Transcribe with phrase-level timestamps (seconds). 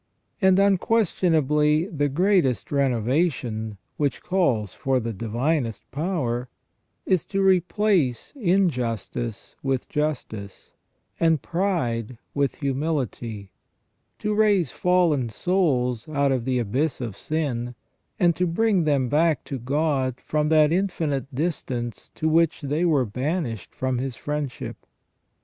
[0.41, 6.49] And unquestionably the greatest renovation, which calls for the divinest power,
[7.05, 10.71] is to replace injustice with justice,
[11.19, 13.51] and pride with humility;
[14.17, 17.75] to raise fallen souls out of the abyss of sin,
[18.19, 23.05] and to bring them back to God from that infinite distance to which they were
[23.05, 24.77] banished from His friendship.